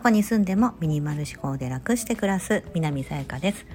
[0.00, 3.66] どこに住んでもミニマル思考で楽して暮らす南さやかです。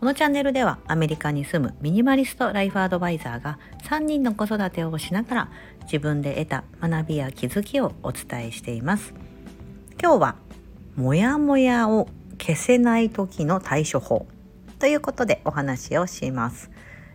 [0.00, 5.50] このチャンネルではアメリカに住むミニマリストライフアドバイザーが3人の子育てをしながら
[5.82, 9.12] 自分で得た学びや気づきをお伝えしています。
[10.00, 10.36] 今日は
[10.96, 12.08] モヤモヤを
[12.40, 14.26] 消せない時の対処法
[14.78, 16.70] ということでお話をします。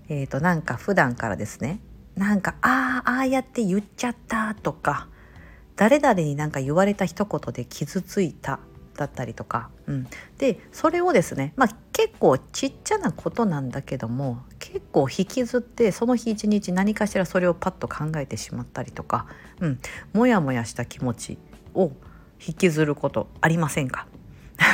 [0.09, 1.79] えーとなんか普段からですね。
[2.15, 5.07] なんかああああやって言っちゃったとか
[5.79, 8.59] 誰々になんか言われた一言で傷ついた
[8.97, 10.07] だったりとか、うん、
[10.37, 19.27] でそれをですね、まあ、結構ちっちゃなことなんだけども結構引きずってその日一日何かしらそれをパッと考えてしまったりとか、
[19.61, 19.79] うん、
[20.11, 21.37] もやもやした気持ち
[21.73, 21.93] を
[22.45, 24.05] 引きずることありませんか？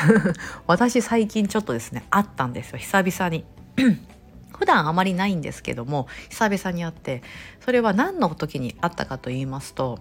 [0.66, 2.80] 私最近ちょっとですねあったんですよ。
[2.80, 3.46] 久々に。
[4.58, 7.22] 普段あまりないんですけども久々に会って
[7.60, 10.00] それは何の時にあったかと言いますと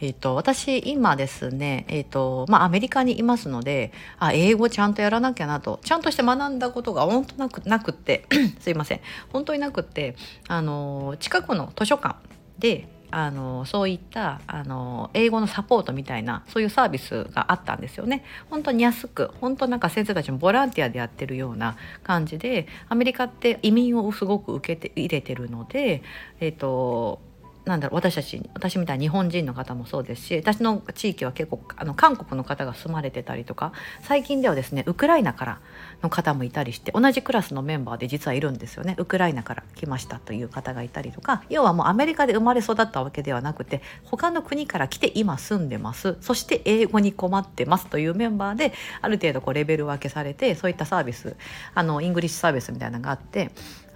[0.00, 8.24] えーと、私今ですね、えーとまあ、アメリカにいますのであ英語ちゃんとやらなきゃなとちゃんとして学んだことが本当なくなくって
[8.60, 9.00] すいません
[9.32, 12.16] 本当になくってあの近くの図書館
[12.58, 18.22] であのそういったあの英語のサポートみたいなそういうサービスがあったんですよね。
[18.50, 26.02] 本当に安く本当なんか先生たちもボランティアでやってるような感じでアメリカって移民をすごく受けて入れてるので、
[26.40, 27.20] えーと
[27.68, 35.60] なんだろう私たち私みたいな日本人の方もそうですし私の地域は結構あの韓国の方が住まれてたりとか最近ではですねウクライナから
[36.02, 38.94] の方もいたりして同じクラスのメンバーで実はいるんですよね。
[38.98, 46.16] ウクライナから来ましたという方がいたりとか要はもうアメリカで生まれ育ったわけではなくて他の国から来て今住んでます。
[46.22, 51.36] そして英語に困ってますというメンバーである程度こうレベル分けされてそういったサービス
[51.74, 53.50] あの English service みたいなのがあって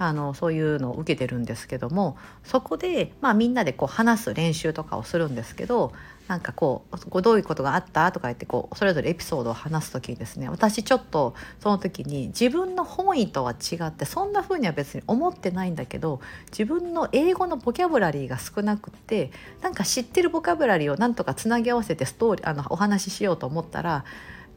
[0.05, 5.93] あのそういうのを受けてるんですけどもそこで、まあ、みんなでこう話す練習とかをするんですけど
[6.27, 24.05] なんかこうどういうことがあったとか言ってこうそれぞれエピソードを話す時にですね私ちょっとその時に自分の本意とは違ってそんな風には別に思ってないんだけど自分の英語のボキャブラリーが少なくってなんか知ってるボキャブラリーをなんとかつなぎ合わせてストーリーあのお話ししようと思ったら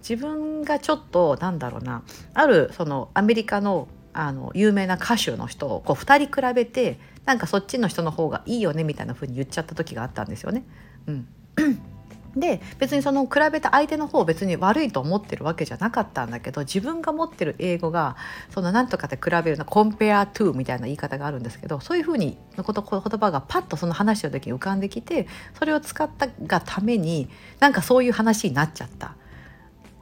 [0.07, 2.03] 自分がちょっとなんだろうな
[2.33, 3.87] あるそのアメリカの
[4.17, 10.63] あの有名な歌手の人をこう2人比べてなんかそっちの人の方がいいよねみたいな風に言っちゃった時があったんですよね。
[11.07, 11.27] うん、
[12.37, 18.15] で別にその比べた相手の方を別に悪いと思ってるわけじゃなかったんだけど自分が持ってる英語が
[18.51, 25.27] その何とかで比べるのコンペアトゥみたいな言い方があるんですけどそういうふうにのこと言葉がパッとその話した時に浮かんできて
[25.59, 27.27] それを使ったがために
[27.59, 29.15] なんかそういう話になっちゃった。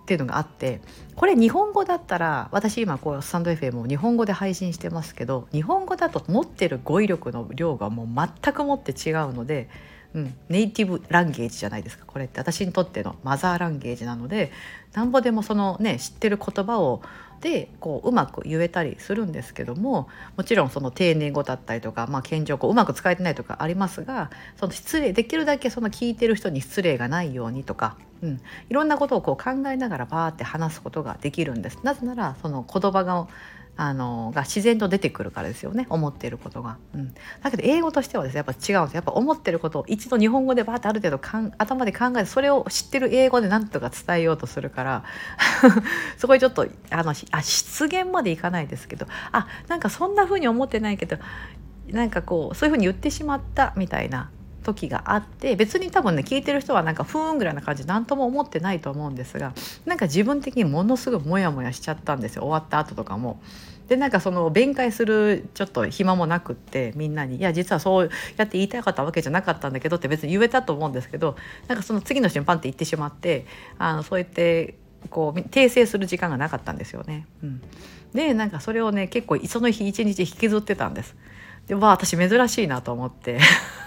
[0.04, 0.82] っていうのがあって
[1.16, 9.70] これ日本語だったら私今こうスタンド FM を日本語で配信してますけど日本語だと持ってる語彙力の量がもう全くもって違うので、
[10.14, 12.06] うん、ネイティブランゲージじゃないですか。
[12.06, 14.52] これって私にとってのマザーランゲージなので
[14.92, 17.02] なんぼでもそのね知ってる言葉を
[17.40, 31.80] でこううまく言えたりするんですけどももちろんその丁寧語だったりとか、まあ、謙譲語うまく使えてないとかありますがその失礼できるだけその聞いてる人に失礼がないようにとか、うん、いろんなことをこう考えながらバーって話すことができるんです。
[31.84, 33.28] なぜならその言葉が
[33.76, 35.88] あのが自然と出てくるからですよね。
[35.90, 45.04] 思っていることが、うん、だけど英語としてはですねやっぱ違うんですやっぱ思ってることを一度日本語でバーってある程度かん頭で考えてそれを知ってる英語で何とか伝えようとするから。
[46.18, 49.08] そこにちょっとあのあ失言までいかないですけど。
[49.32, 51.18] あなんかそんな風に思ってないけど
[51.90, 54.30] なんかこうそういう風に言ってしまったみたいな。
[54.64, 59.54] 時があって別に多分ね聞いてる人はなんかふーんぐらいな感じ何とも思ってないと思うんですが
[59.86, 63.42] なんか自分的にものすごいモヤモヤしちゃったんですよ終わった後とかも。
[63.88, 71.36] でなんかその弁解するちょっと暇もなくってみんなに「いや実はそうやって言いたかったわけじゃなかったんだけど」って別に言えたと思うんですけど
[71.68, 73.46] なんかその次の人にパンって言ってしまって
[73.78, 74.76] あのそうやって
[75.10, 77.28] こう訂正する時間がなかったんですよね。
[77.44, 77.62] うん、
[78.14, 81.16] でなんかそれをね結構その日一日引きずってたんです。
[81.68, 83.40] でわあ私珍しいなと思って。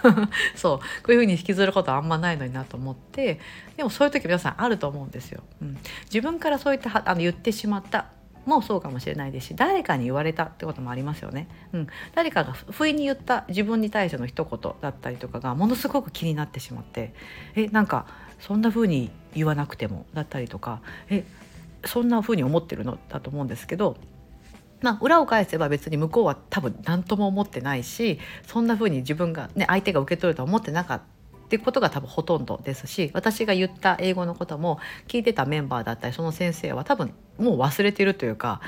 [0.56, 0.78] そう。
[0.78, 3.40] こういうふうに引きずることはあんまないのになと思って。
[3.76, 5.42] でもそういう時皆さんあると思うんですよ。
[5.60, 8.06] うん、自分からそういったあの言ってしまった
[8.46, 11.48] もそうかもしれないですし誰かに言われたってこともありますよね。
[11.72, 17.12] うん、誰かが不意に言った自分に対しての一言だったりとかがものすごく気になってしまって。
[17.54, 18.06] えなんか
[18.40, 20.80] そんな風に言わなくてもだったりとか。
[21.10, 21.24] え
[21.84, 22.98] そんな風に思ってるの？
[23.08, 23.96] だと思うんですけど。
[24.86, 31.04] まあ、裏を返せば別に向こうは多分何とも思ってないしそんな風に自分が、ね、相手が受け取るとは思ってなかった
[31.46, 38.60] ってことが多分ほとんどですし私が言った英語のことも聞いてたメンバーだったりその先生は多分もう忘れてるというか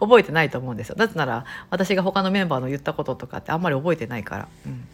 [0.00, 0.94] 覚えてないと思うんですよ。
[0.96, 4.48] だってなら私が他のメンバーの言ったこととかってあんまり覚えてないから。
[4.66, 4.84] うん、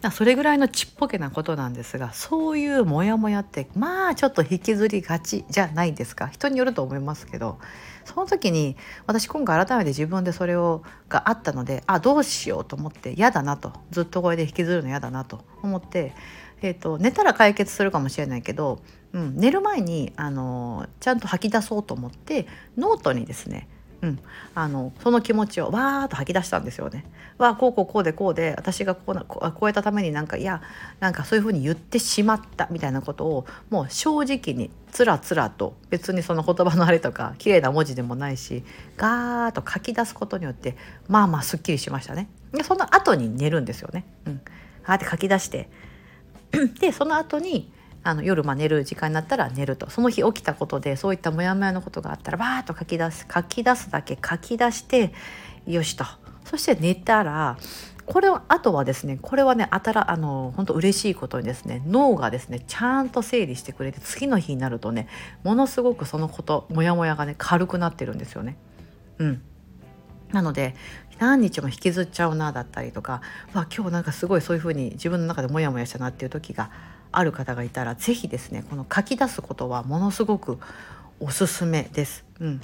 [0.00, 7.58] だそれぐらいのちっぽけなことなんですがそういうモヤモヤってまあちょっと引きずりがちじゃないですか人によると思いますけど
[8.04, 8.76] その時に
[9.06, 16.14] 私今回改めて自分でそれをがあったのであどうしようと思って嫌だなとずっとこれで引きずるの嫌だなと思って、
[16.62, 18.80] えーと、寝たら解決するかもしれないけど、
[19.12, 23.68] うん、寝る前にあのちゃんと吐き出そうと思ってノートにですね
[24.02, 24.18] うん、
[24.56, 27.04] あのその気持ちをわーっと吐き出したんですよね。
[27.38, 30.60] わこうこうこうでこうで私がこうなこうやったためになんかいや
[30.98, 38.64] なんかそういうふうに言ってしまったみたいなことをもう正直につらつらと別にその言葉のあれとか綺麗な文字でもないし
[38.96, 40.76] ガーッと書き出すことによって
[41.06, 42.28] まあまあすっきりしましたね。
[42.52, 44.04] でその後に寝るんですよね。
[44.26, 44.40] うん、
[44.84, 45.68] あって書き出して
[46.80, 47.72] でその後に
[48.04, 49.88] あの夜まあ寝る時間になったら寝ると。
[49.90, 55.12] その日起きたことでそういったモヤモヤのことがあったらバーッと書き出す書き出すだけ書き出して
[55.66, 56.04] よしと。
[56.44, 57.56] そして寝たら
[58.04, 65.06] これあとはですねこれはねあたらあの本当嬉しいことにですね脳がですねちゃんと整理してくれて次の日になるとね
[65.44, 68.56] ものすごくそのことモヤモヤがね軽くなってるんですよね。
[69.18, 69.42] うん。
[70.32, 70.74] なので
[71.18, 73.20] 何日も引きずっちゃうなだったりとか、
[73.52, 76.70] まあ、今日なんかすごいそういうふうに自分の中でモヤモヤしたなっていう時が
[77.12, 80.58] ある方がいたら是非ですねこの書き出すことはものすごく
[81.20, 82.24] おすすめです。
[82.40, 82.60] うん、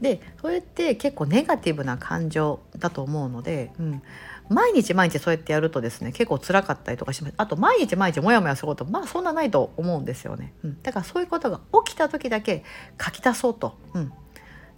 [0.00, 4.02] でそれって結構ネガティブな感情だと思うので、うん、
[4.48, 7.34] 毎日毎日そうやってやるとですね結構辛かったりとかします。
[7.36, 12.64] あと毎日毎日モヤモヤすることまあそんなないと思うんですよね、うん、だからそういうことが起きた時だけ
[13.00, 14.12] 書き出そうと、うん、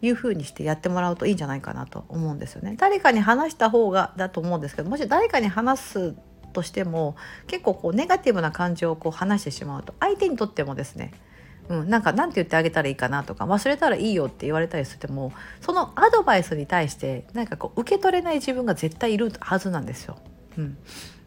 [0.03, 6.15] いうふうにしてやってもらうといいんじゃないかなと思うんですよね誰かに話した方がだと思うんですけどもし誰かに話す
[6.53, 7.17] としても
[7.47, 11.13] 結構こうネガティブな感情をこう話してしまうと相手にとってもですね
[11.69, 20.17] うん、なんか何て言ってあげたらいいかなとか忘れたらいいよって言われたりしてもそのアドバイスに対してなんかこう受け取れない自分が絶対いるはずなんですよ。
[20.59, 20.77] うん、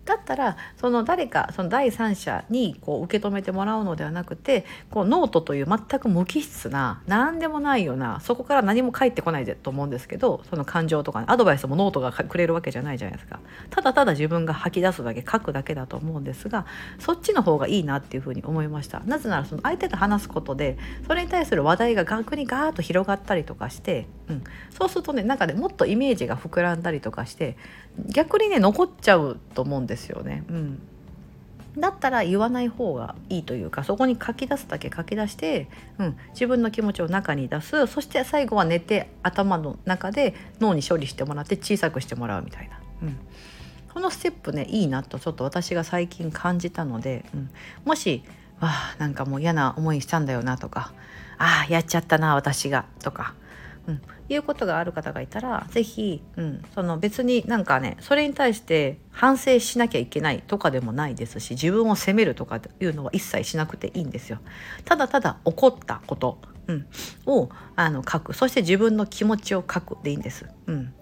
[0.06, 13.40] だったらその誰かその第三者にこう受け止めてもらうのではなくてこうノートという全く無機質な何でもないようなそこから何も返ってこないと思うんですけどその感情とか、ね、アドバイスもノートがくれるわけじゃないじゃないですか。
[13.70, 16.66] ただただ自分が吐き出すだけ書くだけだと思うんですが
[17.00, 19.00] そっちの方がいいなっていうふうに思いました。
[19.02, 27.58] なぜならその相手と話すことでそれに対する話題が逆にガーッと広がったりとかして、うん、そうするとねなんかねもっとイメージが膨らんだりとかして
[28.08, 30.44] 逆にね残っちゃうと思うんですですよね。
[30.50, 30.82] うん、
[31.78, 37.88] だったら言わない方がいいというかそこに書き出すだけ書き出して、うん、自分の気持ちを中に出す。
[37.88, 42.80] そして最後は寝て頭の中で脳に処理してもらって小さくしてもらうみたいな。
[43.04, 43.18] うん。
[43.94, 47.50] このステップねいいなとちょっと私が最近感じたので、うん、
[47.86, 48.24] もし
[48.60, 50.92] 「わあなんかもう嫌な思いしたんだよな」とか
[51.40, 53.36] 「ああやっちゃったな私が」とか
[53.88, 64.40] うん、いうことがある方がいたら是非、うん、その別になんかねそれに対して反省しなきゃいけないとかでもないですし自分を責めるとかいうのは一切しなくていいんですよ。
[64.86, 66.88] ただただ起こったこと、うん、
[67.26, 68.34] をあの書く。
[68.34, 70.46] そして自分の気持ちを書くでいいんです。
[70.68, 70.94] うん。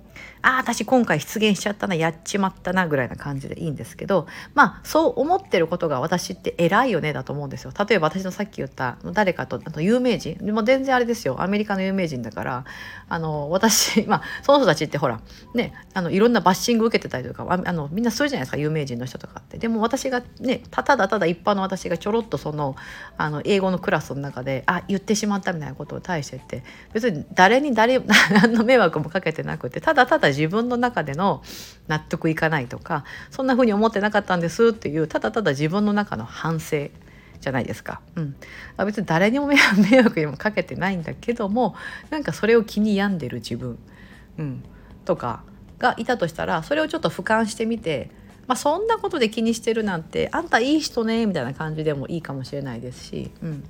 [0.43, 7.71] あ私今回出現しちゃったなやっちまったなぐらいな感じでいいんですけどまあそう思ってることが私って偉いよねだと思うんですよ。
[7.87, 10.37] 例えば私のさっき言った誰かとあと有名人。
[10.53, 11.41] も全然あれですよ。
[11.41, 12.65] アメリカの有名人だから
[13.07, 15.21] あの私 まあその人たちってほら
[15.53, 19.57] ねあのいろんなバッシング受けてたりとかあのみんなするじゃないですか有名人の人とかって。
[19.57, 22.75] でも私がねただただ一般の私がちょろっとその
[23.17, 28.00] あの英語のクラスの中であ言ってしまったみたいなことを対してって別に誰に誰
[28.31, 31.41] 何の迷惑もかけてなくてただただ自分の中での
[31.87, 36.89] 納得いかないとかそんな風に思ってなかったんですっていうただただ自分の中の反省
[37.41, 37.99] じゃないですか。
[38.15, 38.35] うん、
[38.85, 39.57] 別に誰にも迷
[40.01, 41.75] 惑にもかけてないんだけども
[42.09, 43.77] なんかそれを気に病んでる自分、
[44.37, 44.63] うん、
[45.03, 45.43] とか
[45.77, 48.09] がいたとしたらそれをちょっと俯瞰してみて
[48.47, 53.63] まあ、そんなことで気にしてるなんてあんたいい人ねみたいな感じでもいいかもしれないですし、うん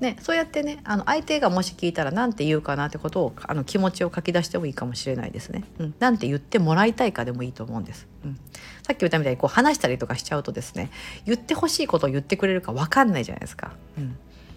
[0.00, 5.64] ね、そうやってねあの相手がもし聞いたら何て言うかなってことをあの気持ちを書き出してもいいかもしれないですね。
[5.78, 8.06] うん、なんて言ってもらいたいかでもいいと思うんです。
[8.24, 8.36] うん、
[8.82, 10.90] さっき言ったみたいにこう話したりとかしちゃうとですね
[11.24, 13.72] 言ってほしいことを言ってくれるか分かんないじゃないですか。
[13.96, 14.16] うん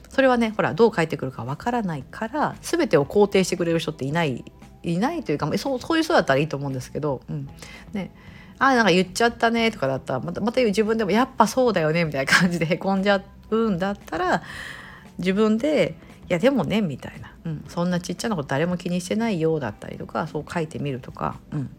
[0.10, 4.44] それはねほらどう返ってくるかわからないから全てを肯定してくれる人っていない
[4.84, 7.48] いないというかそうそういう人だったらいいと思うんですけど、うん
[7.94, 8.12] ね、
[8.64, 14.44] あなんか言っちゃったねとかだったらまたまた自分でもやっぱそうだよねみたいな感じでへこんじゃうんだったら
[15.18, 15.96] 自分で
[16.30, 21.70] いやでもねみたいな、うん、そんなちっちゃなこと誰も気にしてないようだったりとかそう書いてみるとか、うん、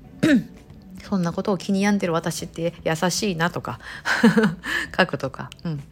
[1.05, 3.79] そんなことを気に病んでる私って優しいなとか。
[4.99, 5.83] 書くとか、うん。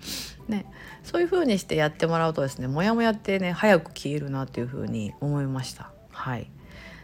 [0.49, 0.67] ね、
[1.05, 5.93] そういう風にしてやってもらうとですねモヤモヤってね早く消えるなっていう風に思いました。
[6.11, 6.51] はい、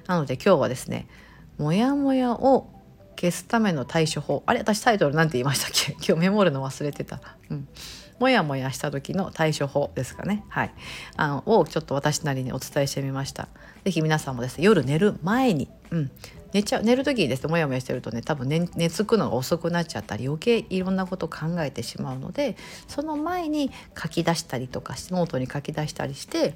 [0.08, 1.06] なので今日はですね
[1.56, 2.75] モヤモヤを
[3.18, 4.42] 消すための対処法。
[4.46, 5.92] あれ私タイトル何て言いましたっけ？
[6.06, 7.20] 今日メモるの忘れてた。
[7.50, 7.68] うん。
[8.18, 10.74] もやもやした時の対処法ですかね、はい、
[11.16, 13.48] あのをちょっと私なりにお伝えしてみました。
[13.84, 16.10] 是非皆さんもですね夜寝る前に、うん、
[16.54, 22.56] 寝ちゃう寝る時にですねもやもやしてるとね多分寝寝つくのが遅くなっちゃったり余計いろんなことを考えてしまうので
[22.88, 23.70] その前に
[24.00, 26.54] 書き出したりとかノートに書き出したりして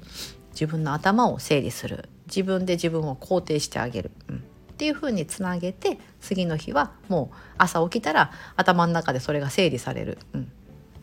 [0.53, 2.09] 自分の頭を整理する。
[2.25, 4.43] 自分で自分を肯定してあげる、うん、
[4.81, 10.17] っていう風につなげて次の日はもう朝起きたら頭の中でそれが整理される。
[10.33, 10.51] うん。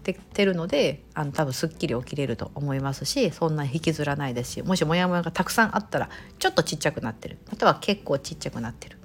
[0.03, 6.09] てるのであの多分すっきり起きれると思いますしそんな引きずらないですしもしモヤモヤがたくさんあったら
[6.39, 7.39] ちょっとちっちゃくなってる。
[7.49, 8.99] または結構ちっちゃくなってる。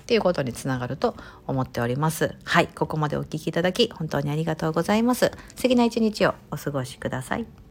[0.00, 1.14] っていうことにつながると
[1.46, 2.34] 思っております。
[2.42, 2.66] はい。
[2.66, 5.30] ここまでお聴きいただき本当にありがとうございます。
[5.54, 7.67] 素敵な一日をお過ごしください。